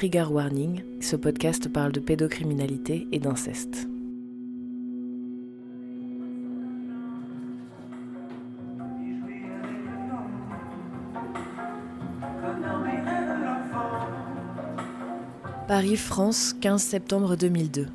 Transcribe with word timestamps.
Trigger 0.00 0.28
Warning, 0.30 0.82
ce 1.00 1.14
podcast 1.14 1.68
parle 1.68 1.92
de 1.92 2.00
pédocriminalité 2.00 3.06
et 3.12 3.18
d'inceste. 3.18 3.86
Paris, 15.68 15.96
France, 15.96 16.54
15 16.62 16.82
septembre 16.82 17.36
2002. 17.36 17.86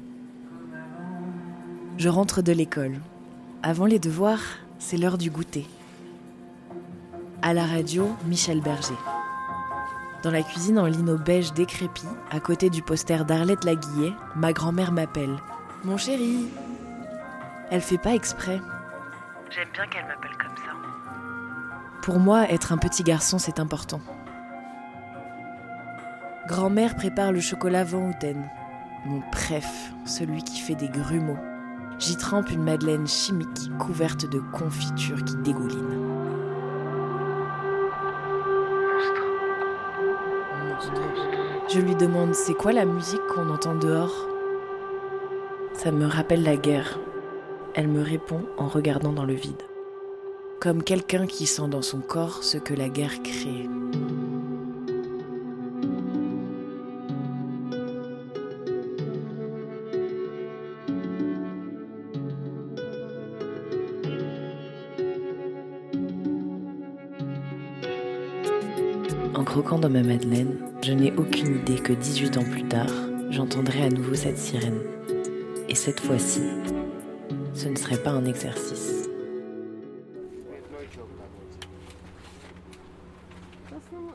Je 1.98 2.10
rentre 2.10 2.44
de 2.44 2.52
l'école. 2.52 3.00
Avant 3.64 3.88
les 3.88 3.98
devoirs, 3.98 4.60
c'est 4.78 4.98
l'heure 4.98 5.18
du 5.18 5.32
goûter. 5.32 5.66
À 7.42 7.56
la 7.56 7.66
radio, 7.66 8.08
Michel 8.28 8.62
Berger. 8.62 8.94
Dans 10.26 10.32
la 10.32 10.42
cuisine 10.42 10.80
en 10.80 10.88
lino 10.88 11.20
beige 11.20 11.54
décrépit, 11.54 12.08
à 12.32 12.40
côté 12.40 12.72
du 12.72 12.82
poster 12.82 13.24
d'Arlette 13.26 13.64
Laguillet, 13.64 14.12
ma 14.36 14.54
grand-mère 14.54 14.92
m'appelle. 14.92 15.38
Mon 15.84 15.98
chéri 15.98 16.48
Elle 17.70 17.82
fait 17.82 18.00
pas 18.00 18.16
exprès. 18.16 18.60
J'aime 19.52 19.68
bien 19.72 19.86
qu'elle 19.86 20.08
m'appelle 20.08 20.36
comme 20.40 20.58
ça. 20.58 20.72
Pour 22.02 22.18
moi, 22.18 22.50
être 22.50 22.74
un 22.74 22.78
petit 22.78 23.04
garçon, 23.04 23.38
c'est 23.38 23.60
important. 23.60 24.02
Grand-mère 26.48 26.96
prépare 26.96 27.32
le 27.32 27.40
chocolat 27.40 27.84
Van 27.84 28.10
Houten. 28.10 28.50
Mon 29.06 29.22
préf, 29.32 29.92
celui 30.06 30.44
qui 30.44 30.60
fait 30.60 30.74
des 30.74 30.90
grumeaux. 30.90 31.38
J'y 32.00 32.18
trempe 32.18 32.50
une 32.50 32.64
madeleine 32.64 33.06
chimique 33.06 33.70
couverte 33.78 34.28
de 34.28 34.40
confiture 34.40 35.24
qui 35.24 35.36
dégouline. 35.36 36.05
Je 41.68 41.80
lui 41.80 41.96
demande 41.96 42.34
c'est 42.34 42.54
quoi 42.54 42.72
la 42.72 42.86
musique 42.86 43.26
qu'on 43.28 43.50
entend 43.50 43.76
dehors? 43.76 44.28
Ça 45.74 45.92
me 45.92 46.06
rappelle 46.06 46.44
la 46.44 46.56
guerre. 46.56 47.00
Elle 47.74 47.88
me 47.88 48.02
répond 48.02 48.42
en 48.58 48.68
regardant 48.68 49.12
dans 49.12 49.26
le 49.26 49.34
vide. 49.34 49.62
Comme 50.60 50.84
quelqu'un 50.84 51.28
qui 51.28 51.46
sent 51.46 51.68
dans 51.70 51.82
son 51.82 52.00
corps 52.00 52.44
ce 52.44 52.58
que 52.58 52.74
la 52.74 52.90
guerre 52.90 53.22
crée. 53.24 53.68
Dans 69.82 69.90
ma 69.90 70.04
madeleine, 70.04 70.56
je 70.82 70.94
n'ai 70.94 71.12
aucune 71.18 71.58
idée 71.58 71.76
que 71.76 71.92
18 71.92 72.38
ans 72.38 72.46
plus 72.50 72.64
tard, 72.64 72.90
j'entendrai 73.30 73.84
à 73.84 73.90
nouveau 73.90 74.16
cette 74.16 74.38
sirène. 74.38 74.80
Et 75.68 75.76
cette 75.76 76.00
fois-ci, 76.00 76.42
ce 77.54 77.68
ne 77.68 77.76
serait 77.76 77.98
pas 77.98 78.12
un 78.12 78.24
exercice. 78.24 79.10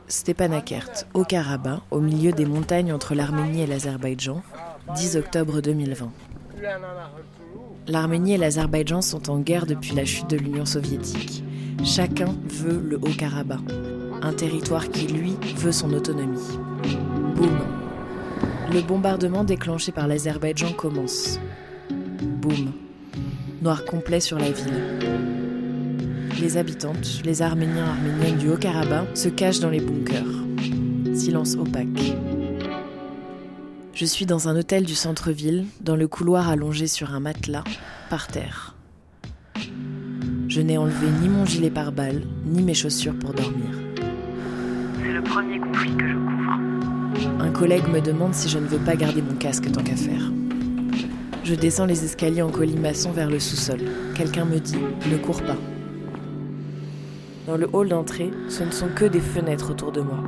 Stepanakert, 0.07 1.05
au 1.13 1.23
Karabakh, 1.23 1.81
au 1.91 1.99
milieu 1.99 2.31
des 2.31 2.45
montagnes 2.45 2.91
entre 2.91 3.13
l'Arménie 3.13 3.61
et 3.61 3.67
l'Azerbaïdjan, 3.67 4.41
10 4.95 5.15
octobre 5.17 5.61
2020. 5.61 6.11
L'Arménie 7.87 8.33
et 8.33 8.37
l'Azerbaïdjan 8.37 9.01
sont 9.01 9.29
en 9.29 9.39
guerre 9.39 9.67
depuis 9.67 9.93
la 9.93 10.05
chute 10.05 10.29
de 10.29 10.37
l'Union 10.37 10.65
soviétique. 10.65 11.43
Chacun 11.83 12.35
veut 12.49 12.79
le 12.79 12.97
Haut-Karabakh 12.97 13.90
un 14.21 14.33
territoire 14.33 14.89
qui, 14.89 15.07
lui, 15.07 15.35
veut 15.57 15.71
son 15.71 15.93
autonomie. 15.93 16.57
Boum. 17.35 17.59
Le 18.73 18.81
bombardement 18.81 19.43
déclenché 19.43 19.91
par 19.91 20.07
l'Azerbaïdjan 20.07 20.73
commence. 20.73 21.39
Boum. 22.21 22.71
Noir 23.61 23.85
complet 23.85 24.19
sur 24.19 24.37
la 24.37 24.51
ville. 24.51 24.99
Les 26.39 26.57
habitantes, 26.57 27.21
les 27.23 27.41
Arméniens 27.41 27.85
arméniennes 27.85 28.37
du 28.37 28.49
Haut-Karabakh, 28.49 29.15
se 29.15 29.29
cachent 29.29 29.59
dans 29.59 29.69
les 29.69 29.79
bunkers. 29.79 30.23
Silence 31.13 31.55
opaque. 31.55 32.15
Je 33.93 34.05
suis 34.05 34.25
dans 34.25 34.47
un 34.47 34.57
hôtel 34.57 34.85
du 34.85 34.95
centre-ville, 34.95 35.65
dans 35.81 35.95
le 35.95 36.07
couloir 36.07 36.49
allongé 36.49 36.87
sur 36.87 37.13
un 37.13 37.19
matelas, 37.19 37.63
par 38.09 38.27
terre. 38.27 38.75
Je 40.47 40.61
n'ai 40.61 40.77
enlevé 40.77 41.07
ni 41.21 41.29
mon 41.29 41.45
gilet 41.45 41.69
pare-balles, 41.69 42.23
ni 42.45 42.63
mes 42.63 42.73
chaussures 42.73 43.17
pour 43.19 43.33
dormir. 43.33 43.90
C'est 45.11 45.17
le 45.17 45.23
premier 45.23 45.59
conflit 45.59 45.93
que 45.97 46.07
je 46.07 46.15
couvre. 46.15 47.41
Un 47.41 47.51
collègue 47.51 47.85
me 47.89 47.99
demande 47.99 48.33
si 48.33 48.47
je 48.47 48.57
ne 48.57 48.65
veux 48.65 48.77
pas 48.77 48.95
garder 48.95 49.21
mon 49.21 49.35
casque 49.35 49.69
tant 49.69 49.83
qu'à 49.83 49.97
faire. 49.97 50.31
Je 51.43 51.53
descends 51.53 51.85
les 51.85 52.05
escaliers 52.05 52.41
en 52.41 52.49
colimaçon 52.49 53.11
vers 53.11 53.29
le 53.29 53.37
sous-sol. 53.37 53.79
Quelqu'un 54.15 54.45
me 54.45 54.57
dit 54.57 54.77
Ne 55.11 55.17
cours 55.17 55.41
pas. 55.41 55.57
Dans 57.45 57.57
le 57.57 57.67
hall 57.73 57.89
d'entrée, 57.89 58.31
ce 58.47 58.63
ne 58.63 58.71
sont 58.71 58.87
que 58.87 59.03
des 59.03 59.19
fenêtres 59.19 59.71
autour 59.71 59.91
de 59.91 59.99
moi. 59.99 60.19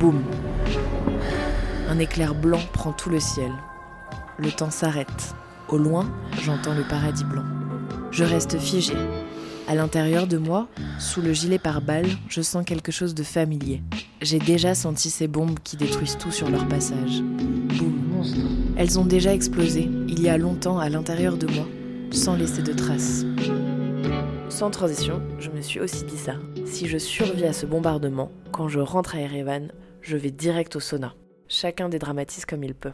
Boum 0.00 0.24
Un 1.88 2.00
éclair 2.00 2.34
blanc 2.34 2.62
prend 2.72 2.90
tout 2.90 3.10
le 3.10 3.20
ciel. 3.20 3.52
Le 4.38 4.50
temps 4.50 4.72
s'arrête. 4.72 5.36
Au 5.68 5.78
loin, 5.78 6.10
j'entends 6.42 6.74
le 6.74 6.82
paradis 6.82 7.24
blanc. 7.24 7.44
Je 8.10 8.24
reste 8.24 8.58
figé. 8.58 8.94
À 9.68 9.74
l'intérieur 9.74 10.26
de 10.26 10.38
moi, 10.38 10.68
sous 10.98 11.20
le 11.20 11.32
gilet 11.32 11.58
pare-balles, 11.58 12.08
je 12.28 12.40
sens 12.40 12.64
quelque 12.64 12.92
chose 12.92 13.14
de 13.14 13.22
familier. 13.22 13.82
J'ai 14.22 14.38
déjà 14.38 14.74
senti 14.74 15.10
ces 15.10 15.26
bombes 15.26 15.58
qui 15.64 15.76
détruisent 15.76 16.18
tout 16.18 16.30
sur 16.30 16.48
leur 16.48 16.68
passage. 16.68 17.20
Boum. 17.20 18.06
Elles 18.76 18.98
ont 18.98 19.04
déjà 19.04 19.32
explosé, 19.32 19.88
il 20.08 20.22
y 20.22 20.28
a 20.28 20.38
longtemps 20.38 20.78
à 20.78 20.88
l'intérieur 20.88 21.36
de 21.36 21.46
moi, 21.46 21.66
sans 22.10 22.36
laisser 22.36 22.62
de 22.62 22.72
traces. 22.72 23.24
Sans 24.48 24.70
transition, 24.70 25.22
je 25.38 25.50
me 25.50 25.60
suis 25.60 25.80
aussi 25.80 26.04
dit 26.04 26.16
ça. 26.16 26.34
Si 26.64 26.86
je 26.86 26.98
survis 26.98 27.44
à 27.44 27.52
ce 27.52 27.66
bombardement, 27.66 28.30
quand 28.52 28.68
je 28.68 28.80
rentre 28.80 29.16
à 29.16 29.20
Erevan, 29.20 29.72
je 30.00 30.16
vais 30.16 30.30
direct 30.30 30.76
au 30.76 30.80
sauna. 30.80 31.14
Chacun 31.48 31.88
dédramatise 31.88 32.44
comme 32.44 32.64
il 32.64 32.74
peut. 32.74 32.92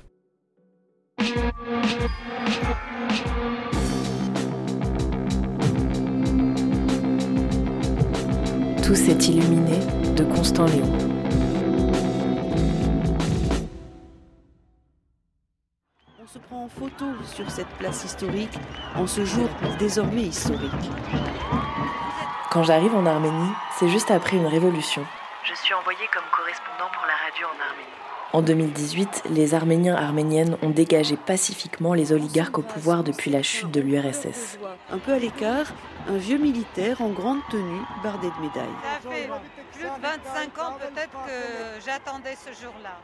Tout 8.83 8.97
s'est 8.97 9.13
illuminé 9.13 9.79
de 10.17 10.25
Constant 10.25 10.67
Léon. 10.67 10.93
On 16.21 16.27
se 16.27 16.39
prend 16.39 16.65
en 16.65 16.69
photo 16.69 17.05
sur 17.25 17.49
cette 17.51 17.69
place 17.79 18.05
historique 18.05 18.59
en 18.97 19.07
ce 19.07 19.25
jour 19.25 19.49
désormais 19.79 20.23
historique. 20.23 20.71
Quand 22.51 22.65
j'arrive 22.65 22.95
en 22.95 23.07
Arménie, 23.07 23.53
c'est 23.79 23.89
juste 23.89 24.11
après 24.11 24.37
une 24.37 24.47
révolution. 24.47 25.07
Je 25.45 25.55
suis 25.55 25.75
envoyée 25.75 26.09
comme 26.13 26.25
correspondant 26.37 26.91
pour 26.93 27.07
la 27.07 27.15
radio 27.25 27.47
en 27.47 27.71
Arménie. 27.71 28.12
En 28.33 28.41
2018, 28.41 29.25
les 29.31 29.53
Arméniens 29.53 29.95
arméniennes 29.95 30.57
ont 30.63 30.71
dégagé 30.71 31.19
pacifiquement 31.19 31.93
les 31.93 32.15
oligarques 32.15 32.57
au 32.57 32.63
pouvoir 32.63 33.05
depuis 33.05 33.31
la 33.31 33.43
chute 33.43 33.71
de 33.71 33.83
l'URSS. 33.83 34.59
Un 34.91 34.97
peu 34.97 35.13
à 35.13 35.19
l'écart, 35.19 35.67
un 36.09 36.17
vieux 36.17 36.39
militaire 36.39 37.03
en 37.03 37.11
grande 37.11 37.41
tenue, 37.51 37.83
bardé 38.03 38.29
de 38.29 38.41
médailles. 38.41 38.79
Ça 38.83 39.11
fait 39.11 39.29
plus 39.75 39.85
de 39.85 40.03
25 40.03 40.59
ans 40.59 40.77
peut-être 40.79 41.11
que 41.27 41.85
j'attendais 41.85 42.35
ce 42.35 42.59
jour-là. 42.63 42.99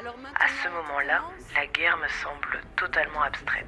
À 0.00 0.48
ce 0.64 0.68
moment-là, 0.68 1.22
la 1.54 1.66
guerre 1.66 1.96
me 1.98 2.08
semble 2.08 2.64
totalement 2.74 3.22
abstraite. 3.22 3.66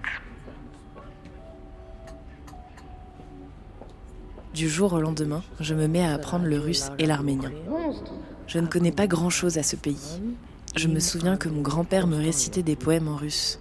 Du 4.52 4.68
jour 4.68 4.94
au 4.94 5.00
lendemain, 5.00 5.42
je 5.60 5.74
me 5.74 5.86
mets 5.86 6.04
à 6.04 6.14
apprendre 6.14 6.46
le 6.46 6.58
russe 6.58 6.90
et 6.98 7.06
l'arménien. 7.06 7.52
Je 8.48 8.58
ne 8.58 8.66
connais 8.66 8.92
pas 8.92 9.06
grand-chose 9.06 9.58
à 9.58 9.62
ce 9.62 9.76
pays. 9.76 10.20
Je 10.74 10.88
me 10.88 11.00
souviens 11.00 11.36
que 11.36 11.50
mon 11.50 11.60
grand-père 11.60 12.06
me 12.06 12.16
récitait 12.16 12.62
des 12.62 12.76
poèmes 12.76 13.06
en 13.06 13.14
russe, 13.14 13.60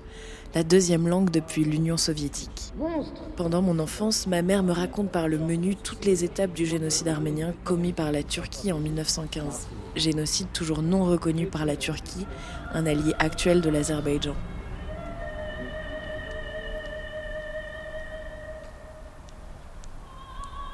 la 0.56 0.64
deuxième 0.64 1.10
langue 1.10 1.30
depuis 1.30 1.66
l'Union 1.66 1.98
soviétique. 1.98 2.72
Pendant 3.36 3.62
mon 3.62 3.80
enfance, 3.80 4.28
ma 4.28 4.42
mère 4.42 4.64
me 4.64 4.72
raconte 4.72 5.12
par 5.12 5.28
le 5.28 5.38
menu 5.38 5.76
toutes 5.76 6.06
les 6.06 6.24
étapes 6.24 6.54
du 6.54 6.66
génocide 6.66 7.10
arménien 7.10 7.54
commis 7.66 7.92
par 7.92 8.14
la 8.14 8.24
Turquie 8.24 8.72
en 8.72 8.80
1915. 8.80 9.68
Génocide 9.98 10.48
toujours 10.54 10.82
non 10.82 11.04
reconnu 11.04 11.48
par 11.48 11.66
la 11.66 11.76
Turquie, 11.76 12.26
un 12.74 12.86
allié 12.86 13.14
actuel 13.20 13.60
de 13.60 13.70
l'Azerbaïdjan. 13.70 14.36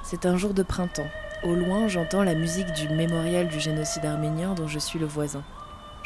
C'est 0.03 0.27
un 0.27 0.37
jour 0.37 0.53
de 0.53 0.61
printemps. 0.61 1.09
Au 1.43 1.55
loin, 1.55 1.87
j'entends 1.87 2.23
la 2.23 2.35
musique 2.35 2.71
du 2.73 2.89
mémorial 2.89 3.47
du 3.47 3.59
génocide 3.59 4.05
arménien 4.05 4.53
dont 4.53 4.67
je 4.67 4.77
suis 4.77 4.99
le 4.99 5.07
voisin. 5.07 5.43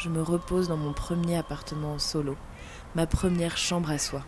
Je 0.02 0.08
me 0.08 0.20
repose 0.20 0.66
dans 0.66 0.76
mon 0.76 0.92
premier 0.92 1.36
appartement 1.36 1.92
en 1.92 1.98
solo, 2.00 2.36
ma 2.96 3.06
première 3.06 3.56
chambre 3.56 3.88
à 3.92 3.98
soi. 3.98 4.24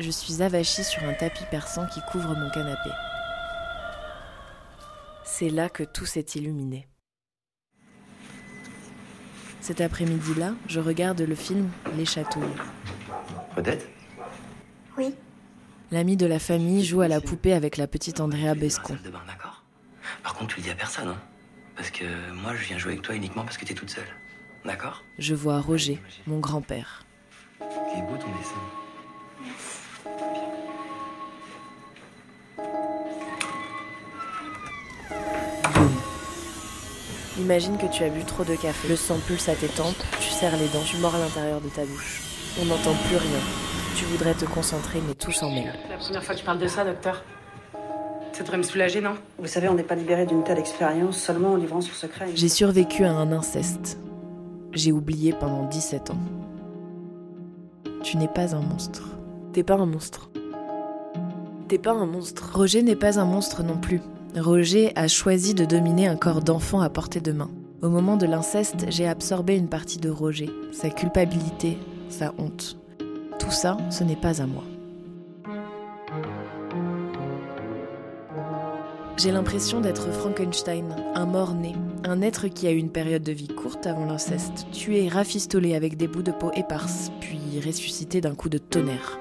Je 0.00 0.10
suis 0.10 0.40
avachie 0.40 0.84
sur 0.84 1.02
un 1.02 1.12
tapis 1.12 1.44
persan 1.50 1.86
qui 1.92 2.00
couvre 2.10 2.34
mon 2.34 2.48
canapé. 2.48 2.88
C'est 5.22 5.50
là 5.50 5.68
que 5.68 5.82
tout 5.82 6.06
s'est 6.06 6.24
illuminé. 6.34 6.88
Cet 9.60 9.82
après-midi-là, 9.82 10.54
je 10.66 10.80
regarde 10.80 11.20
le 11.20 11.34
film 11.34 11.68
Les 11.98 12.06
Chatouilles. 12.06 12.44
Odette? 13.54 13.86
Oui. 14.96 15.14
L'ami 15.90 16.16
de 16.16 16.24
la 16.24 16.38
famille 16.38 16.86
joue 16.86 17.02
à 17.02 17.08
la 17.08 17.20
poupée 17.20 17.52
avec 17.52 17.76
la 17.76 17.86
petite 17.86 18.18
Andrea 18.18 18.54
Bescon. 18.54 18.96
Par 20.22 20.32
contre, 20.32 20.54
tu 20.54 20.60
le 20.60 20.62
dis 20.64 20.70
à 20.70 20.74
personne, 20.74 21.08
hein 21.08 21.20
Parce 21.76 21.90
que 21.90 22.32
moi, 22.32 22.54
je 22.56 22.64
viens 22.64 22.78
jouer 22.78 22.92
avec 22.92 23.02
toi 23.02 23.14
uniquement 23.14 23.44
parce 23.44 23.58
que 23.58 23.66
t'es 23.66 23.74
toute 23.74 23.90
seule. 23.90 24.08
D'accord 24.68 25.02
Je 25.18 25.34
vois 25.34 25.60
Roger, 25.62 25.98
mon 26.26 26.40
grand-père. 26.40 27.02
Il 27.58 28.00
est 28.00 28.02
beau 28.02 28.18
ton 28.18 28.26
dessin. 28.36 28.54
Imagine 37.38 37.78
que 37.78 37.86
tu 37.86 38.04
as 38.04 38.10
bu 38.10 38.22
trop 38.24 38.44
de 38.44 38.56
café. 38.56 38.88
Le 38.88 38.96
sang 38.96 39.16
pulse 39.26 39.48
à 39.48 39.54
tes 39.54 39.68
tempes, 39.68 39.96
tu 40.20 40.28
serres 40.28 40.58
les 40.58 40.68
dents, 40.68 40.84
tu 40.84 40.98
mords 40.98 41.14
à 41.14 41.18
l'intérieur 41.18 41.62
de 41.62 41.68
ta 41.70 41.86
bouche. 41.86 42.20
On 42.60 42.66
n'entend 42.66 42.92
plus 43.08 43.16
rien. 43.16 43.40
Tu 43.96 44.04
voudrais 44.04 44.34
te 44.34 44.44
concentrer, 44.44 45.00
mais 45.08 45.14
tout 45.14 45.32
s'en 45.32 45.50
mêle. 45.50 45.72
La 45.88 45.96
première 45.96 46.22
fois 46.22 46.34
que 46.34 46.40
tu 46.40 46.44
parles 46.44 46.58
de 46.58 46.68
ça, 46.68 46.84
docteur. 46.84 47.24
Ça 48.34 48.42
devrait 48.42 48.58
me 48.58 48.62
soulager, 48.62 49.00
non? 49.00 49.14
Vous 49.38 49.46
savez, 49.46 49.70
on 49.70 49.74
n'est 49.74 49.82
pas 49.82 49.94
libéré 49.94 50.26
d'une 50.26 50.44
telle 50.44 50.58
expérience 50.58 51.16
seulement 51.16 51.52
en 51.52 51.56
livrant 51.56 51.80
son 51.80 51.94
secret. 51.94 52.26
J'ai 52.34 52.50
survécu 52.50 53.06
à 53.06 53.12
un 53.12 53.32
inceste. 53.32 53.96
J'ai 54.72 54.92
oublié 54.92 55.32
pendant 55.32 55.64
17 55.64 56.10
ans. 56.10 56.18
Tu 58.02 58.16
n'es 58.16 58.28
pas 58.28 58.54
un 58.54 58.60
monstre. 58.60 59.16
T'es 59.52 59.62
pas 59.62 59.74
un 59.74 59.86
monstre. 59.86 60.30
T'es 61.68 61.78
pas 61.78 61.92
un 61.92 62.06
monstre. 62.06 62.50
Roger 62.54 62.82
n'est 62.82 62.96
pas 62.96 63.18
un 63.18 63.24
monstre 63.24 63.62
non 63.62 63.76
plus. 63.76 64.00
Roger 64.36 64.92
a 64.94 65.08
choisi 65.08 65.54
de 65.54 65.64
dominer 65.64 66.06
un 66.06 66.16
corps 66.16 66.42
d'enfant 66.42 66.80
à 66.80 66.90
portée 66.90 67.20
de 67.20 67.32
main. 67.32 67.50
Au 67.82 67.88
moment 67.88 68.16
de 68.16 68.26
l'inceste, 68.26 68.86
j'ai 68.88 69.06
absorbé 69.06 69.56
une 69.56 69.68
partie 69.68 69.98
de 69.98 70.10
Roger, 70.10 70.50
sa 70.72 70.90
culpabilité, 70.90 71.78
sa 72.08 72.34
honte. 72.38 72.76
Tout 73.38 73.50
ça, 73.50 73.76
ce 73.90 74.04
n'est 74.04 74.16
pas 74.16 74.42
à 74.42 74.46
moi. 74.46 74.64
J'ai 79.18 79.32
l'impression 79.32 79.80
d'être 79.80 80.12
Frankenstein, 80.12 80.94
un 81.16 81.26
mort-né, 81.26 81.74
un 82.04 82.22
être 82.22 82.46
qui 82.46 82.68
a 82.68 82.70
eu 82.70 82.76
une 82.76 82.92
période 82.92 83.24
de 83.24 83.32
vie 83.32 83.48
courte 83.48 83.84
avant 83.88 84.04
l'inceste, 84.04 84.68
tué, 84.70 85.08
rafistolé 85.08 85.74
avec 85.74 85.96
des 85.96 86.06
bouts 86.06 86.22
de 86.22 86.30
peau 86.30 86.52
éparses, 86.54 87.10
puis 87.18 87.40
ressuscité 87.66 88.20
d'un 88.20 88.36
coup 88.36 88.48
de 88.48 88.58
tonnerre. 88.58 89.18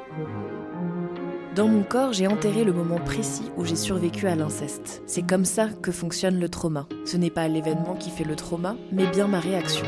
Dans 1.56 1.68
mon 1.68 1.82
corps, 1.82 2.14
j'ai 2.14 2.28
enterré 2.28 2.64
le 2.64 2.74
moment 2.74 3.00
précis 3.00 3.50
où 3.58 3.66
j'ai 3.66 3.76
survécu 3.76 4.28
à 4.28 4.36
l'inceste. 4.36 5.02
C'est 5.08 5.26
comme 5.26 5.46
ça 5.46 5.70
que 5.82 5.92
fonctionne 5.92 6.40
le 6.40 6.50
trauma. 6.50 6.88
Ce 7.04 7.18
n'est 7.18 7.32
pas 7.32 7.48
l'événement 7.48 7.96
qui 7.96 8.12
fait 8.12 8.24
le 8.24 8.36
trauma, 8.36 8.76
mais 8.92 9.08
bien 9.08 9.28
ma 9.28 9.40
réaction. 9.40 9.88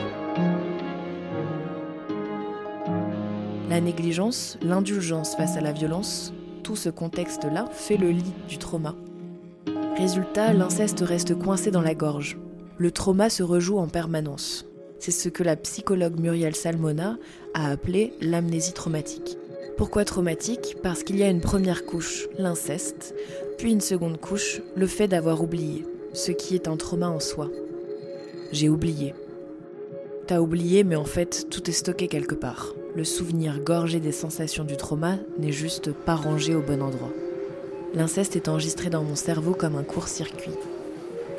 La 3.70 3.80
négligence, 3.80 4.58
l'indulgence 4.64 5.36
face 5.36 5.56
à 5.56 5.62
la 5.62 5.72
violence, 5.72 6.34
tout 6.64 6.76
ce 6.76 6.90
contexte-là 6.90 7.66
fait 7.72 7.98
le 7.98 8.10
lit 8.10 8.34
du 8.48 8.58
trauma. 8.58 8.96
Résultat, 10.00 10.54
l'inceste 10.54 11.02
reste 11.02 11.38
coincé 11.38 11.72
dans 11.72 11.82
la 11.82 11.94
gorge. 11.94 12.38
Le 12.78 12.90
trauma 12.90 13.30
se 13.30 13.44
rejoue 13.44 13.80
en 13.80 13.90
permanence. 13.90 14.66
C'est 14.98 15.12
ce 15.12 15.28
que 15.28 15.44
la 15.44 15.58
psychologue 15.58 16.18
Muriel 16.18 16.56
Salmona 16.56 17.18
a 17.54 17.70
appelé 17.70 18.14
l'amnésie 18.22 18.72
traumatique. 18.72 19.38
Pourquoi 19.76 20.06
traumatique? 20.06 20.78
Parce 20.82 21.04
qu'il 21.04 21.18
y 21.18 21.24
a 21.24 21.30
une 21.30 21.42
première 21.42 21.86
couche, 21.86 22.30
l'inceste, 22.38 23.14
puis 23.58 23.74
une 23.74 23.82
seconde 23.82 24.22
couche, 24.22 24.62
le 24.74 24.88
fait 24.88 25.10
d'avoir 25.10 25.44
oublié, 25.44 25.86
ce 26.14 26.32
qui 26.32 26.56
est 26.56 26.70
un 26.70 26.78
trauma 26.78 27.10
en 27.10 27.20
soi. 27.20 27.50
J'ai 28.54 28.70
oublié. 28.70 29.14
T'as 30.28 30.40
oublié, 30.40 30.86
mais 30.86 30.96
en 30.96 31.04
fait, 31.04 31.48
tout 31.50 31.70
est 31.70 31.74
stocké 31.74 32.08
quelque 32.08 32.36
part. 32.36 32.74
Le 32.96 33.04
souvenir 33.04 33.60
gorgé 33.60 34.00
des 34.00 34.14
sensations 34.14 34.64
du 34.64 34.78
trauma 34.78 35.18
n'est 35.38 35.52
juste 35.52 35.92
pas 35.92 36.16
rangé 36.16 36.56
au 36.56 36.62
bon 36.62 36.82
endroit. 36.82 37.12
L'inceste 37.96 38.36
est 38.36 38.48
enregistré 38.50 38.90
dans 38.90 39.04
mon 39.04 39.16
cerveau 39.16 39.54
comme 39.54 39.76
un 39.76 39.84
court-circuit, 39.84 40.54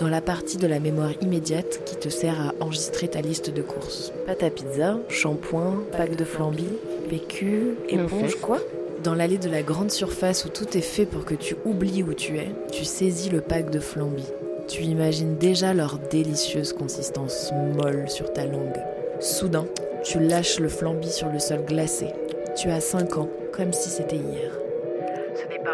dans 0.01 0.09
la 0.09 0.21
partie 0.21 0.57
de 0.57 0.67
la 0.67 0.81
mémoire 0.81 1.13
immédiate 1.21 1.83
qui 1.85 1.95
te 1.95 2.09
sert 2.09 2.41
à 2.41 2.65
enregistrer 2.65 3.07
ta 3.07 3.21
liste 3.21 3.51
de 3.51 3.63
courses. 3.63 4.13
Pâte 4.27 4.43
à 4.43 4.51
pizza, 4.51 4.99
shampoing, 5.09 5.85
pack 5.93 6.17
de 6.17 6.25
flamby, 6.25 6.67
PQ, 7.09 7.77
éponge, 7.89 8.35
quoi 8.37 8.59
Dans 9.05 9.15
l'allée 9.15 9.39
de 9.39 9.49
la 9.49 9.63
grande 9.63 9.93
surface 9.93 10.45
où 10.45 10.49
tout 10.49 10.77
est 10.77 10.81
fait 10.81 11.07
pour 11.07 11.25
que 11.25 11.35
tu 11.35 11.55
oublies 11.65 12.03
où 12.03 12.15
tu 12.15 12.39
es, 12.39 12.51
tu 12.73 12.85
saisis 12.85 13.31
le 13.31 13.41
pack 13.41 13.71
de 13.71 13.79
flamby. 13.79 14.25
Tu 14.67 14.83
imagines 14.83 15.37
déjà 15.37 15.73
leur 15.73 15.99
délicieuse 15.99 16.73
consistance 16.73 17.53
molle 17.77 18.09
sur 18.09 18.33
ta 18.33 18.45
langue. 18.45 18.81
Soudain, 19.21 19.67
tu 20.03 20.19
lâches 20.19 20.59
le 20.59 20.69
flamby 20.69 21.11
sur 21.11 21.29
le 21.29 21.39
sol 21.39 21.65
glacé. 21.65 22.09
Tu 22.57 22.71
as 22.71 22.81
5 22.81 23.19
ans, 23.19 23.29
comme 23.53 23.73
si 23.73 23.89
c'était 23.89 24.17
hier. 24.17 24.51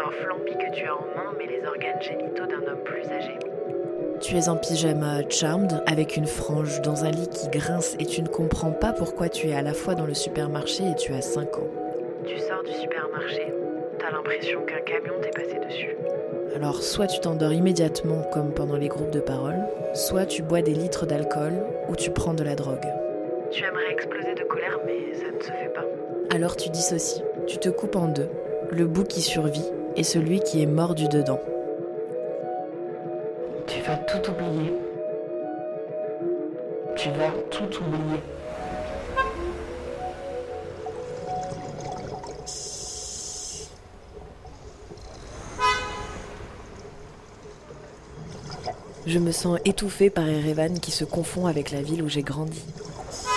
Un 0.07 0.11
flamby 0.11 0.51
que 0.51 0.73
tu 0.73 0.87
as 0.87 0.95
en 0.95 1.01
main, 1.17 1.33
mais 1.37 1.47
les 1.47 1.67
organes 1.67 2.01
génitaux 2.01 2.45
d'un 2.45 2.71
homme 2.71 2.81
plus 2.85 3.05
âgé. 3.11 3.37
Tu 4.21 4.37
es 4.37 4.47
en 4.47 4.55
pyjama 4.55 5.27
charmed 5.29 5.83
avec 5.85 6.15
une 6.15 6.27
frange 6.27 6.81
dans 6.81 7.03
un 7.03 7.11
lit 7.11 7.27
qui 7.27 7.49
grince 7.49 7.97
et 7.99 8.05
tu 8.05 8.21
ne 8.21 8.29
comprends 8.29 8.71
pas 8.71 8.93
pourquoi 8.93 9.27
tu 9.27 9.49
es 9.49 9.53
à 9.53 9.61
la 9.61 9.73
fois 9.73 9.95
dans 9.95 10.05
le 10.05 10.13
supermarché 10.13 10.83
et 10.85 10.95
tu 10.95 11.13
as 11.13 11.21
5 11.21 11.57
ans. 11.57 11.67
Tu 12.25 12.39
sors 12.39 12.63
du 12.63 12.71
supermarché, 12.71 13.53
t'as 13.99 14.11
l'impression 14.11 14.61
qu'un 14.61 14.79
camion 14.79 15.13
t'est 15.21 15.31
passé 15.31 15.59
dessus. 15.67 15.97
Alors 16.55 16.81
soit 16.81 17.07
tu 17.07 17.19
t'endors 17.19 17.51
immédiatement 17.51 18.21
comme 18.31 18.53
pendant 18.53 18.77
les 18.77 18.87
groupes 18.87 19.11
de 19.11 19.19
parole, 19.19 19.59
soit 19.93 20.25
tu 20.25 20.41
bois 20.41 20.61
des 20.61 20.73
litres 20.73 21.05
d'alcool 21.05 21.53
ou 21.89 21.97
tu 21.97 22.11
prends 22.11 22.33
de 22.33 22.43
la 22.43 22.55
drogue. 22.55 22.87
Tu 23.51 23.61
aimerais 23.61 23.91
exploser 23.91 24.35
de 24.35 24.43
colère, 24.43 24.79
mais 24.85 25.13
ça 25.15 25.31
ne 25.31 25.41
se 25.41 25.51
fait 25.51 25.73
pas. 25.73 25.85
Alors 26.33 26.55
tu 26.55 26.69
dissocies, 26.69 27.23
tu 27.45 27.57
te 27.57 27.67
coupes 27.67 27.97
en 27.97 28.07
deux, 28.07 28.29
le 28.71 28.85
bout 28.85 29.03
qui 29.03 29.21
survit 29.21 29.69
et 29.97 30.03
celui 30.03 30.39
qui 30.39 30.61
est 30.61 30.67
mort 30.67 30.95
du 30.95 31.07
dedans. 31.07 31.41
Tu 33.65 33.81
vas 33.81 33.97
tout 33.97 34.31
oublier. 34.31 34.73
Tu 36.95 37.09
vas 37.09 37.31
tout 37.49 37.83
oublier. 37.83 38.21
Je 49.07 49.19
me 49.19 49.31
sens 49.31 49.57
étouffée 49.65 50.09
par 50.09 50.27
Erevan 50.27 50.79
qui 50.79 50.91
se 50.91 51.05
confond 51.05 51.47
avec 51.47 51.71
la 51.71 51.81
ville 51.81 52.03
où 52.03 52.09
j'ai 52.09 52.23
grandi. 52.23 52.63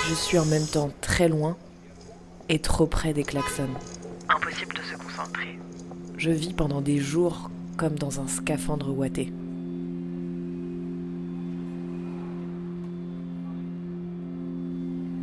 Je 0.09 0.15
suis 0.15 0.39
en 0.39 0.45
même 0.45 0.67
temps 0.67 0.91
très 1.01 1.29
loin 1.29 1.57
et 2.49 2.59
trop 2.59 2.87
près 2.87 3.13
des 3.13 3.23
klaxons. 3.23 3.69
Impossible 4.29 4.75
de 4.75 4.83
se 4.83 4.97
concentrer. 4.97 5.59
Je 6.21 6.31
vis 6.31 6.53
pendant 6.53 6.83
des 6.83 6.99
jours 6.99 7.51
comme 7.79 7.95
dans 7.95 8.21
un 8.21 8.29
scaphandre 8.29 8.95
ouaté. 8.95 9.33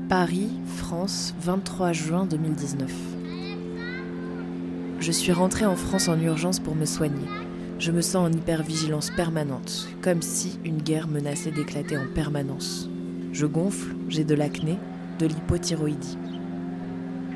Paris, 0.10 0.50
France, 0.76 1.36
23 1.40 1.94
juin 1.94 2.26
2019. 2.26 2.92
Je 5.00 5.12
suis 5.12 5.32
rentrée 5.32 5.68
en 5.68 5.76
France 5.76 6.08
en 6.08 6.20
urgence 6.20 6.60
pour 6.60 6.74
me 6.74 6.86
soigner. 6.86 7.28
Je 7.78 7.92
me 7.92 8.02
sens 8.02 8.28
en 8.28 8.32
hypervigilance 8.32 9.12
permanente, 9.12 9.90
comme 10.02 10.24
si 10.24 10.60
une 10.66 10.82
guerre 10.82 11.08
menaçait 11.08 11.52
d'éclater 11.52 11.96
en 11.96 12.08
permanence. 12.08 12.90
Je 13.34 13.46
gonfle, 13.46 13.96
j'ai 14.10 14.24
de 14.24 14.34
l'acné, 14.34 14.80
de 15.20 15.28
l'hypothyroïdie. 15.28 16.18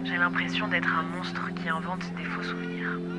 J'ai 0.03 0.17
l'impression 0.17 0.67
d'être 0.67 0.89
un 0.91 1.15
monstre 1.15 1.53
qui 1.53 1.69
invente 1.69 2.01
des 2.17 2.25
faux 2.25 2.41
souvenirs. 2.41 3.10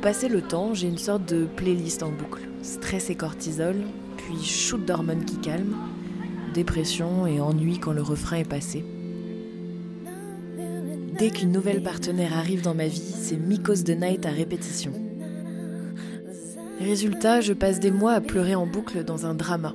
Passer 0.00 0.28
le 0.28 0.40
temps, 0.40 0.74
j'ai 0.74 0.88
une 0.88 0.98
sorte 0.98 1.26
de 1.26 1.44
playlist 1.44 2.02
en 2.02 2.10
boucle. 2.10 2.48
Stress 2.62 3.10
et 3.10 3.14
cortisol, 3.14 3.76
puis 4.16 4.42
shoot 4.42 4.84
d'hormones 4.84 5.24
qui 5.24 5.36
calment, 5.36 5.76
dépression 6.54 7.26
et 7.26 7.40
ennui 7.40 7.78
quand 7.78 7.92
le 7.92 8.02
refrain 8.02 8.36
est 8.36 8.48
passé. 8.48 8.84
Dès 11.18 11.30
qu'une 11.30 11.52
nouvelle 11.52 11.82
partenaire 11.82 12.36
arrive 12.36 12.62
dans 12.62 12.74
ma 12.74 12.86
vie, 12.86 12.98
c'est 12.98 13.36
Mikos 13.36 13.82
the 13.84 13.90
Night 13.90 14.24
à 14.24 14.30
répétition. 14.30 14.92
Résultat, 16.80 17.42
je 17.42 17.52
passe 17.52 17.78
des 17.78 17.90
mois 17.90 18.12
à 18.12 18.20
pleurer 18.22 18.54
en 18.54 18.66
boucle 18.66 19.04
dans 19.04 19.26
un 19.26 19.34
drama. 19.34 19.74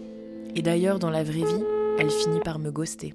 Et 0.56 0.64
d'ailleurs, 0.64 0.98
dans 0.98 1.12
la 1.12 1.24
vraie 1.24 1.46
vie, 1.46 1.64
elle 2.00 2.10
finit 2.10 2.40
par 2.40 2.58
me 2.58 2.72
ghoster. 2.72 3.14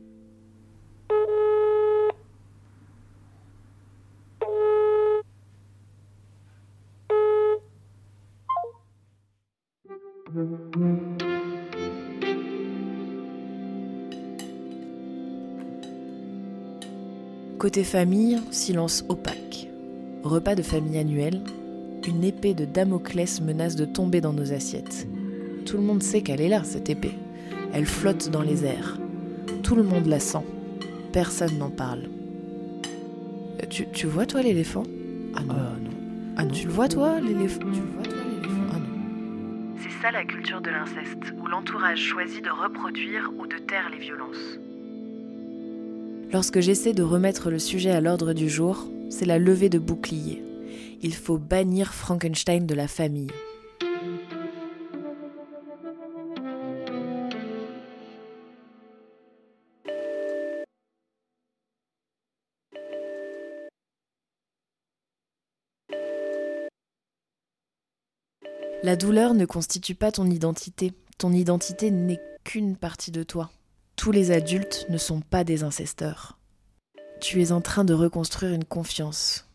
Côté 17.60 17.84
famille, 17.84 18.40
silence 18.50 19.04
opaque. 19.10 19.68
Repas 20.22 20.54
de 20.54 20.62
famille 20.62 20.96
annuel, 20.96 21.42
une 22.08 22.24
épée 22.24 22.54
de 22.54 22.64
Damoclès 22.64 23.42
menace 23.42 23.76
de 23.76 23.84
tomber 23.84 24.22
dans 24.22 24.32
nos 24.32 24.54
assiettes. 24.54 25.06
Tout 25.66 25.76
le 25.76 25.82
monde 25.82 26.02
sait 26.02 26.22
qu'elle 26.22 26.40
est 26.40 26.48
là, 26.48 26.64
cette 26.64 26.88
épée. 26.88 27.12
Elle 27.74 27.84
flotte 27.84 28.30
dans 28.30 28.40
les 28.40 28.64
airs. 28.64 28.98
Tout 29.62 29.74
le 29.74 29.82
monde 29.82 30.06
la 30.06 30.20
sent. 30.20 30.42
Personne 31.12 31.58
n'en 31.58 31.68
parle. 31.68 32.08
Euh, 33.62 33.66
Tu, 33.68 33.86
tu 33.92 34.06
vois, 34.06 34.24
toi, 34.24 34.40
l'éléphant? 34.40 34.84
Ah 35.34 35.42
non. 35.42 35.52
non. 35.52 35.90
Ah 36.38 36.46
non. 36.46 36.52
Tu 36.52 36.66
le 36.66 36.72
vois, 36.72 36.88
toi, 36.88 37.20
l'éléphant? 37.20 37.60
Tu 37.60 37.66
le 37.66 37.86
vois, 37.94 38.04
toi, 38.04 38.22
l'éléphant? 38.24 38.70
Ah 38.72 38.78
non. 38.78 39.74
C'est 39.82 40.02
ça 40.02 40.10
la 40.10 40.24
culture 40.24 40.62
de 40.62 40.70
l'inceste, 40.70 41.34
où 41.38 41.46
l'entourage 41.46 42.00
choisit 42.00 42.42
de 42.42 42.48
reproduire 42.48 43.30
ou 43.38 43.46
de 43.46 43.58
taire 43.58 43.90
les 43.92 43.98
violences. 43.98 44.58
Lorsque 46.32 46.60
j'essaie 46.60 46.92
de 46.92 47.02
remettre 47.02 47.50
le 47.50 47.58
sujet 47.58 47.90
à 47.90 48.00
l'ordre 48.00 48.32
du 48.34 48.48
jour, 48.48 48.86
c'est 49.08 49.24
la 49.24 49.40
levée 49.40 49.68
de 49.68 49.80
bouclier. 49.80 50.44
Il 51.02 51.12
faut 51.12 51.38
bannir 51.38 51.92
Frankenstein 51.92 52.66
de 52.66 52.74
la 52.74 52.86
famille. 52.86 53.32
La 68.84 68.94
douleur 68.94 69.34
ne 69.34 69.46
constitue 69.46 69.96
pas 69.96 70.12
ton 70.12 70.26
identité. 70.26 70.92
Ton 71.18 71.32
identité 71.32 71.90
n'est 71.90 72.20
qu'une 72.44 72.76
partie 72.76 73.10
de 73.10 73.24
toi. 73.24 73.50
Tous 74.00 74.12
les 74.12 74.30
adultes 74.30 74.86
ne 74.88 74.96
sont 74.96 75.20
pas 75.20 75.44
des 75.44 75.62
incesteurs. 75.62 76.38
Tu 77.20 77.42
es 77.42 77.52
en 77.52 77.60
train 77.60 77.84
de 77.84 77.92
reconstruire 77.92 78.54
une 78.54 78.64
confiance, 78.64 79.46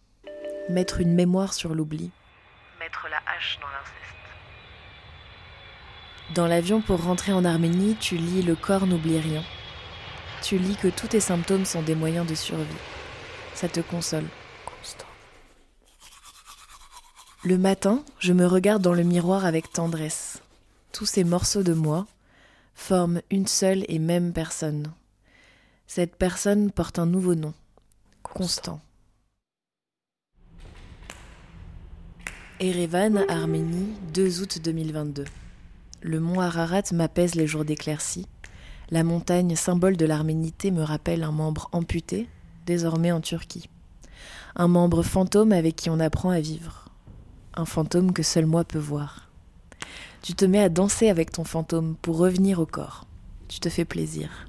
mettre 0.70 1.02
une 1.02 1.16
mémoire 1.16 1.52
sur 1.52 1.74
l'oubli. 1.74 2.12
Mettre 2.80 3.08
la 3.10 3.18
hache 3.26 3.58
dans 3.60 3.66
l'inceste. 3.70 3.96
Dans 6.36 6.46
l'avion 6.46 6.80
pour 6.80 7.04
rentrer 7.04 7.34
en 7.34 7.44
Arménie, 7.44 7.96
tu 8.00 8.18
lis 8.18 8.44
Le 8.44 8.56
corps 8.56 8.86
n'oublie 8.86 9.20
rien. 9.20 9.42
Tu 10.44 10.60
lis 10.60 10.76
que 10.76 10.90
tous 10.90 11.08
tes 11.08 11.20
symptômes 11.20 11.66
sont 11.66 11.82
des 11.82 11.96
moyens 11.96 12.28
de 12.28 12.36
survie. 12.36 12.64
Ça 13.56 13.68
te 13.68 13.80
console. 13.80 14.28
Constant. 14.64 15.08
Le 17.44 17.58
matin, 17.58 18.04
je 18.20 18.32
me 18.32 18.46
regarde 18.46 18.84
dans 18.84 18.94
le 18.94 19.02
miroir 19.02 19.44
avec 19.44 19.74
tendresse. 19.74 20.44
Tous 20.92 21.08
ces 21.08 21.24
morceaux 21.24 21.64
de 21.64 21.74
moi 21.74 22.06
forment 22.76 23.22
une 23.32 23.48
seule 23.48 23.84
et 23.88 23.98
même 23.98 24.34
personne. 24.34 24.92
Cette 25.88 26.16
personne 26.16 26.72
porte 26.72 27.00
un 27.00 27.06
nouveau 27.06 27.34
nom. 27.34 27.54
Constant. 28.22 28.82
Erevan, 32.60 33.26
Arménie, 33.28 33.94
2 34.14 34.42
août 34.42 34.60
2022. 34.64 35.26
Le 36.02 36.20
mont 36.20 36.40
Ararat 36.40 36.84
m'apaise 36.92 37.36
les 37.36 37.48
jours 37.48 37.66
d'éclaircie. 37.66 38.28
La 38.92 39.04
montagne, 39.04 39.56
symbole 39.56 39.98
de 39.98 40.06
l'arménité, 40.06 40.72
me 40.72 40.84
rappelle 40.84 41.24
un 41.24 41.32
membre 41.32 41.70
amputé, 41.72 42.30
désormais 42.66 43.12
en 43.12 43.22
Turquie. 43.22 43.70
Un 44.56 44.68
membre 44.68 45.02
fantôme 45.02 45.52
avec 45.52 45.76
qui 45.76 45.90
on 45.90 46.00
apprend 46.00 46.30
à 46.30 46.40
vivre. 46.40 46.90
Un 47.56 47.66
fantôme 47.66 48.14
que 48.14 48.24
seul 48.24 48.46
moi 48.46 48.64
peux 48.64 48.80
voir. 48.80 49.25
Tu 50.26 50.34
te 50.34 50.44
mets 50.44 50.64
à 50.64 50.70
danser 50.70 51.10
avec 51.10 51.32
ton 51.32 51.44
fantôme 51.44 51.96
pour 52.02 52.18
revenir 52.18 52.60
au 52.60 52.66
corps. 52.66 53.06
Tu 53.48 53.60
te 53.60 53.70
fais 53.70 53.86
plaisir. 53.86 54.48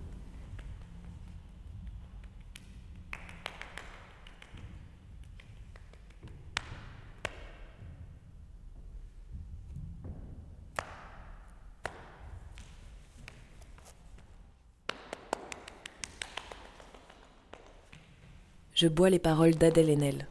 Je 18.73 18.88
bois 18.88 19.11
les 19.11 19.18
paroles 19.18 19.56
d'Adèle 19.56 19.90
Haenel, 19.90 20.26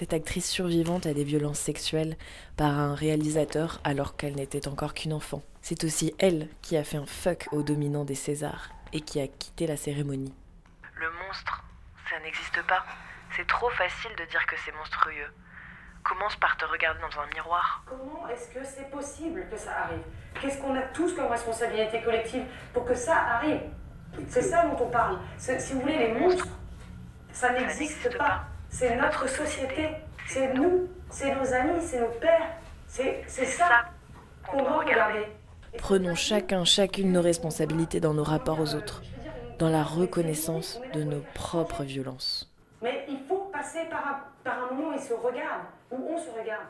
cette 0.00 0.14
actrice 0.14 0.48
survivante 0.48 1.04
à 1.04 1.12
des 1.12 1.24
violences 1.24 1.58
sexuelles 1.58 2.16
par 2.56 2.70
un 2.78 2.94
réalisateur 2.94 3.82
alors 3.84 4.16
qu'elle 4.16 4.34
n'était 4.34 4.66
encore 4.66 4.94
qu'une 4.94 5.12
enfant. 5.12 5.42
C'est 5.60 5.84
aussi 5.84 6.14
elle 6.18 6.48
qui 6.62 6.78
a 6.78 6.84
fait 6.84 6.96
un 6.96 7.04
fuck 7.04 7.48
au 7.52 7.62
dominant 7.62 8.06
des 8.06 8.14
Césars 8.14 8.70
et 8.94 9.02
qui 9.02 9.20
a 9.20 9.28
quitté 9.28 9.66
la 9.66 9.76
cérémonie. 9.76 10.32
Le 10.94 11.10
monstre, 11.26 11.64
ça 12.08 12.18
n'existe 12.20 12.66
pas. 12.66 12.82
C'est 13.36 13.46
trop 13.46 13.68
facile 13.68 14.12
de 14.18 14.24
dire 14.24 14.46
que 14.46 14.56
c'est 14.64 14.72
monstrueux. 14.72 15.34
Commence 16.02 16.36
par 16.36 16.56
te 16.56 16.64
regarder 16.64 17.00
dans 17.02 17.20
un 17.20 17.26
miroir. 17.34 17.84
Comment 17.84 18.26
est-ce 18.28 18.48
que 18.54 18.64
c'est 18.64 18.90
possible 18.90 19.48
que 19.50 19.58
ça 19.58 19.82
arrive? 19.82 20.02
Qu'est-ce 20.40 20.62
qu'on 20.62 20.76
a 20.76 20.82
tous 20.94 21.12
comme 21.12 21.26
responsabilité 21.26 22.00
collective 22.00 22.44
pour 22.72 22.86
que 22.86 22.94
ça 22.94 23.16
arrive? 23.16 23.60
C'est 24.28 24.40
ça 24.40 24.64
dont 24.64 24.82
on 24.82 24.88
parle. 24.88 25.18
Si 25.36 25.74
vous 25.74 25.82
voulez, 25.82 25.98
les 25.98 26.14
monstres, 26.14 26.48
ça 27.32 27.52
n'existe 27.52 28.16
pas. 28.16 28.46
C'est 28.70 28.96
notre 28.96 29.28
société. 29.28 29.88
C'est 30.28 30.54
nous. 30.54 30.88
C'est 31.10 31.34
nos 31.34 31.52
amis. 31.52 31.80
C'est 31.82 32.00
nos 32.00 32.18
pères. 32.20 32.56
C'est 32.86 33.46
ça 33.46 33.82
qu'on 34.48 34.62
doit 34.62 34.78
regarder. 34.78 35.26
Prenons 35.78 36.14
chacun, 36.14 36.64
chacune 36.64 37.12
nos 37.12 37.22
responsabilités 37.22 38.00
dans 38.00 38.14
nos 38.14 38.24
rapports 38.24 38.60
aux 38.60 38.74
autres, 38.74 39.02
dans 39.58 39.68
la 39.68 39.84
reconnaissance 39.84 40.80
de 40.94 41.04
nos 41.04 41.22
propres 41.34 41.84
violences. 41.84 42.52
Mais 42.82 43.04
il 43.08 43.18
faut 43.28 43.50
passer 43.52 43.84
par 43.88 44.06
un, 44.06 44.18
par 44.42 44.64
un 44.64 44.74
moment 44.74 44.88
où 44.90 44.92
ils 44.94 45.00
se 45.00 45.14
regardent, 45.14 45.66
où 45.92 45.96
on 45.96 46.18
se 46.18 46.30
regarde. 46.30 46.66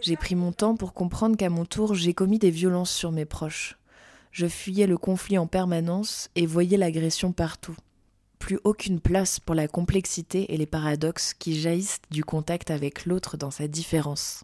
J'ai 0.00 0.16
pris 0.16 0.34
mon 0.34 0.52
temps 0.52 0.76
pour 0.76 0.94
comprendre 0.94 1.36
qu'à 1.36 1.50
mon 1.50 1.64
tour, 1.64 1.94
j'ai 1.94 2.14
commis 2.14 2.38
des 2.38 2.50
violences 2.50 2.90
sur 2.90 3.12
mes 3.12 3.26
proches. 3.26 3.78
Je 4.32 4.46
fuyais 4.46 4.86
le 4.86 4.96
conflit 4.96 5.38
en 5.38 5.46
permanence 5.46 6.30
et 6.36 6.46
voyais 6.46 6.76
l'agression 6.76 7.32
partout. 7.32 7.76
Plus 8.40 8.58
aucune 8.64 8.98
place 8.98 9.38
pour 9.38 9.54
la 9.54 9.68
complexité 9.68 10.52
et 10.52 10.56
les 10.56 10.66
paradoxes 10.66 11.34
qui 11.34 11.60
jaillissent 11.60 12.00
du 12.10 12.24
contact 12.24 12.72
avec 12.72 13.06
l'autre 13.06 13.36
dans 13.36 13.52
sa 13.52 13.68
différence. 13.68 14.42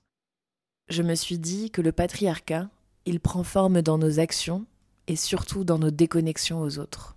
Je 0.88 1.02
me 1.02 1.16
suis 1.16 1.38
dit 1.38 1.72
que 1.72 1.82
le 1.82 1.90
patriarcat, 1.90 2.68
il 3.06 3.18
prend 3.18 3.42
forme 3.42 3.82
dans 3.82 3.98
nos 3.98 4.20
actions 4.20 4.64
et 5.08 5.16
surtout 5.16 5.64
dans 5.64 5.80
nos 5.80 5.90
déconnexions 5.90 6.60
aux 6.60 6.78
autres. 6.78 7.16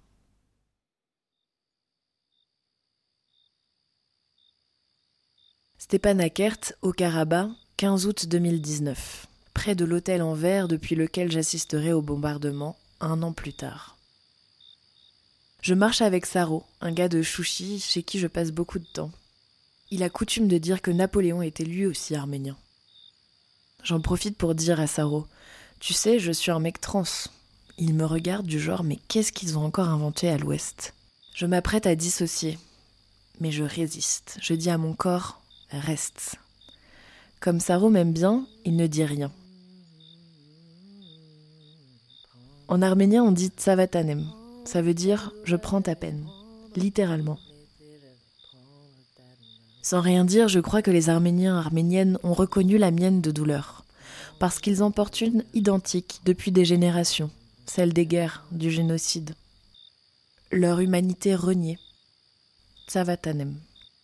Stepanakert, 5.77 6.73
au 6.81 6.91
Karabakh, 6.91 7.49
15 7.77 8.07
août 8.07 8.27
2019. 8.27 9.27
Près 9.53 9.75
de 9.75 9.85
l'hôtel 9.85 10.21
en 10.21 10.33
verre 10.33 10.67
depuis 10.67 10.95
lequel 10.95 11.31
j'assisterai 11.31 11.93
au 11.93 12.01
bombardement, 12.01 12.77
un 12.99 13.21
an 13.21 13.33
plus 13.33 13.53
tard. 13.53 13.98
Je 15.61 15.73
marche 15.73 16.01
avec 16.01 16.25
Saro, 16.25 16.63
un 16.79 16.91
gars 16.91 17.09
de 17.09 17.21
Chouchi 17.21 17.79
chez 17.79 18.01
qui 18.01 18.17
je 18.17 18.27
passe 18.27 18.51
beaucoup 18.51 18.79
de 18.79 18.85
temps. 18.85 19.11
Il 19.91 20.03
a 20.03 20.09
coutume 20.09 20.47
de 20.47 20.57
dire 20.57 20.81
que 20.81 20.91
Napoléon 20.91 21.41
était 21.41 21.65
lui 21.65 21.85
aussi 21.85 22.15
arménien. 22.15 22.55
J'en 23.83 23.99
profite 23.99 24.37
pour 24.37 24.55
dire 24.55 24.79
à 24.79 24.87
Saro 24.87 25.27
Tu 25.79 25.93
sais, 25.93 26.19
je 26.19 26.31
suis 26.31 26.51
un 26.51 26.59
mec 26.59 26.79
trans. 26.79 27.03
Il 27.77 27.93
me 27.93 28.05
regarde 28.05 28.45
du 28.45 28.59
genre 28.59 28.83
Mais 28.83 28.99
qu'est-ce 29.07 29.33
qu'ils 29.33 29.57
ont 29.57 29.65
encore 29.65 29.89
inventé 29.89 30.29
à 30.29 30.37
l'ouest? 30.37 30.93
Je 31.33 31.45
m'apprête 31.45 31.87
à 31.87 31.95
dissocier. 31.95 32.57
Mais 33.41 33.51
je 33.51 33.63
résiste. 33.63 34.37
Je 34.41 34.53
dis 34.53 34.69
à 34.69 34.77
mon 34.77 34.93
corps 34.93 35.41
Reste. 35.71 36.35
Comme 37.39 37.59
Saro 37.59 37.89
m'aime 37.89 38.13
bien, 38.13 38.45
il 38.65 38.75
ne 38.75 38.87
dit 38.87 39.05
rien. 39.05 39.31
En 42.67 42.81
arménien, 42.81 43.23
on 43.23 43.31
dit 43.31 43.47
tsavatanem. 43.47 44.38
Ça 44.71 44.83
veut 44.83 44.93
dire 44.93 45.33
je 45.45 45.55
prends 45.55 45.81
ta 45.81 45.95
peine. 45.95 46.27
Littéralement. 46.75 47.39
Sans 49.81 49.99
rien 49.99 50.25
dire, 50.25 50.47
je 50.47 50.59
crois 50.59 50.83
que 50.83 50.91
les 50.91 51.09
Arméniens 51.09 51.57
arméniennes 51.57 52.19
ont 52.21 52.35
reconnu 52.35 52.77
la 52.77 52.91
mienne 52.91 53.19
de 53.19 53.31
douleur. 53.31 53.83
Parce 54.37 54.59
qu'ils 54.59 54.83
en 54.83 54.91
portent 54.91 55.21
une 55.21 55.43
identique 55.55 56.21
depuis 56.23 56.51
des 56.51 56.65
générations, 56.65 57.31
celle 57.65 57.93
des 57.93 58.05
guerres, 58.05 58.45
du 58.51 58.69
génocide. 58.69 59.33
Leur 60.51 60.81
humanité 60.81 61.33
reniée. 61.33 61.79
Tsavatanem. 62.87 63.55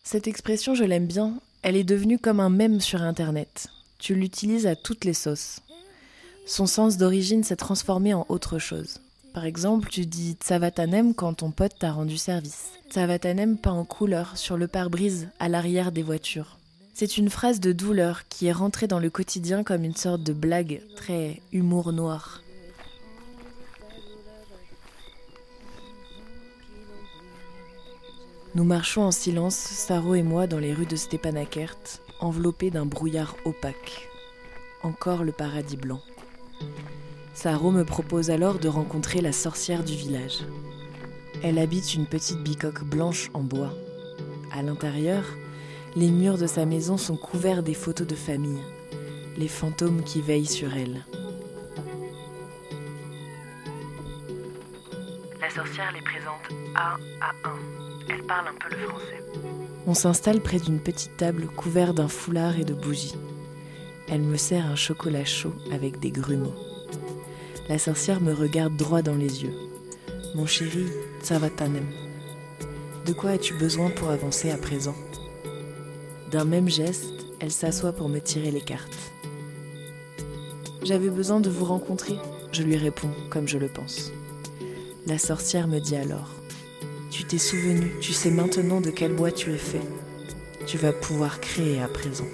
Cette 0.03 0.27
expression, 0.27 0.74
je 0.74 0.84
l'aime 0.84 1.05
bien, 1.05 1.36
elle 1.62 1.75
est 1.75 1.84
devenue 1.84 2.17
comme 2.17 2.39
un 2.39 2.50
mème 2.50 2.81
sur 2.81 3.03
Internet. 3.03 3.67
Tu 4.00 4.15
l'utilises 4.15 4.65
à 4.65 4.75
toutes 4.75 5.05
les 5.05 5.13
sauces. 5.13 5.60
Son 6.48 6.65
sens 6.65 6.98
d'origine 6.98 7.43
s'est 7.43 7.55
transformé 7.55 8.15
en 8.15 8.25
autre 8.29 8.57
chose. 8.57 9.00
Par 9.36 9.44
exemple, 9.44 9.89
tu 9.89 10.06
dis 10.06 10.38
Tsavatanem 10.39 11.13
quand 11.13 11.34
ton 11.34 11.51
pote 11.51 11.77
t'a 11.77 11.92
rendu 11.92 12.18
service. 12.18 12.70
Tsavatanem 12.89 13.58
peint 13.58 13.74
en 13.74 13.84
couleur 13.84 14.38
sur 14.38 14.56
le 14.56 14.65
pare-brise 14.65 15.27
à 15.39 15.50
l'arrière 15.50 15.92
des 15.92 16.04
voitures. 16.04 16.58
C'est 16.94 17.18
une 17.18 17.30
phrase 17.30 17.60
de 17.60 17.74
douleur 17.74 18.30
qui 18.30 18.48
est 18.48 18.54
rentrée 18.54 18.88
dans 18.88 18.98
le 18.98 19.10
quotidien 19.10 19.65
comme 19.65 19.84
une 19.84 19.96
sorte 19.98 20.24
de 20.24 20.32
blague, 20.32 20.82
très 20.96 21.42
humour 21.51 21.92
noir. 21.92 22.42
Nous 28.56 28.63
marchons 28.63 29.01
en 29.01 29.12
silence, 29.12 29.56
Saro 29.56 30.15
et 30.15 30.24
moi, 30.24 30.48
dans 30.48 30.60
les 30.60 30.74
rues 30.74 30.86
de 30.86 30.96
Stepanakert, 30.96 32.00
enveloppés 32.22 32.72
d'un 32.72 32.86
brouillard 32.86 33.36
opaque. 33.44 34.08
Encore 34.82 35.25
le 35.25 35.34
paradis 35.34 35.75
blanc. 35.75 36.00
Saro 37.36 37.70
me 37.70 37.84
propose 37.84 38.32
alors 38.32 38.60
de 38.60 38.70
rencontrer 38.70 39.20
la 39.20 39.34
sorcière 39.34 39.84
du 39.84 39.94
village. 39.94 40.39
Elle 41.44 41.60
habite 41.60 41.94
une 41.94 42.08
petite 42.08 42.42
bicoque 42.42 42.86
blanche 42.86 43.30
en 43.34 43.42
bois. 43.42 43.74
À 44.54 44.63
l'intérieur, 44.63 45.25
les 45.98 46.10
murs 46.12 46.38
de 46.38 46.48
sa 46.48 46.65
maison 46.65 46.96
sont 46.96 47.18
couverts 47.18 47.62
des 47.62 47.74
photos 47.74 48.08
de 48.08 48.15
famille, 48.15 48.63
les 49.38 49.50
fantômes 49.50 50.01
qui 50.01 50.22
veillent 50.22 50.46
sur 50.46 50.74
elle. 50.74 51.06
La 55.42 55.50
sorcière 55.50 55.92
les 55.92 56.01
présente 56.01 56.42
un 56.75 56.98
à 57.22 57.50
un. 57.50 57.60
Elle 58.08 58.24
parle 58.24 58.48
un 58.48 58.56
peu 58.58 58.74
le 58.74 58.88
français. 58.88 59.24
On 59.86 59.94
s'installe 59.94 60.39
près 60.39 60.60
d'une 60.60 60.80
petite 60.80 61.18
table 61.18 61.48
couverte 61.48 61.98
d'un 61.98 62.08
foulard 62.08 62.58
et 62.58 62.63
de 62.63 62.74
bougies. 62.74 63.15
Elle 64.08 64.22
me 64.22 64.38
sert 64.38 64.65
un 64.65 64.75
chocolat 64.75 65.25
chaud 65.25 65.54
avec 65.72 66.00
des 66.00 66.12
grumeaux. 66.12 66.56
La 67.67 67.79
sorcière 67.79 68.22
me 68.22 68.31
regarde 68.31 68.75
droit 68.75 69.01
dans 69.01 69.15
les 69.15 69.43
yeux. 69.43 69.55
Mon 70.36 70.45
chéri, 70.45 70.86
ça. 71.24 71.39
De 73.05 73.13
quoi 73.13 73.31
as-tu 73.31 73.55
besoin 73.55 73.89
pour 73.89 74.10
avancer 74.10 74.51
à 74.51 74.57
présent? 74.57 74.93
D'un 76.29 76.45
même 76.45 76.69
geste, 76.69 77.05
elle 77.39 77.51
s'assoit 77.51 77.93
pour 77.93 78.07
me 78.07 78.19
tirer 78.19 78.51
les 78.51 78.62
cartes. 78.62 78.95
J'avais 80.84 81.10
besoin 81.10 81.39
de 81.39 81.50
vous 81.50 81.65
rencontrer, 81.65 82.17
je 82.51 82.62
lui 82.62 82.77
réponds 82.77 83.10
comme 83.31 83.48
je 83.48 83.57
le 83.57 83.67
pense. 83.67 84.12
La 85.07 85.17
sorcière 85.17 85.67
me 85.67 85.79
dit 85.79 85.95
alors 85.95 86.29
Tu 87.10 87.24
t'es 87.24 87.39
souvenu, 87.39 87.95
tu 88.00 88.13
sais 88.13 88.29
maintenant 88.29 88.81
de 88.81 88.91
quel 88.91 89.13
bois 89.13 89.31
tu 89.31 89.51
es 89.51 89.57
fait. 89.57 89.81
Tu 90.67 90.77
vas 90.77 90.93
pouvoir 90.93 91.41
créer 91.41 91.81
à 91.81 91.88
présent. 91.88 92.27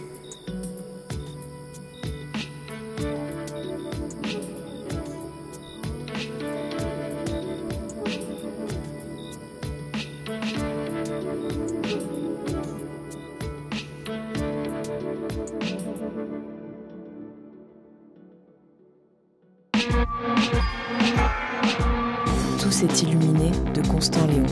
Illuminé 22.99 23.51
de 23.73 23.81
Constant 23.87 24.27
Léon. 24.27 24.43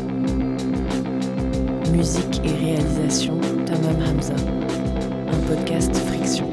Musique 1.92 2.40
et 2.46 2.54
réalisation 2.54 3.38
Tamam 3.66 3.98
Hamza. 4.02 4.34
Un 4.34 5.40
podcast 5.54 5.94
Friction. 6.08 6.50